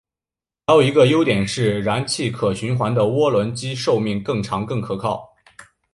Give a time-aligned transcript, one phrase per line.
[0.65, 5.31] 还有一个优点是燃气循环的涡轮机寿命更长更可靠。